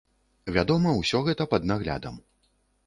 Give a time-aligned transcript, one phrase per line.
[0.55, 2.15] Вядома, усё гэта пад наглядам.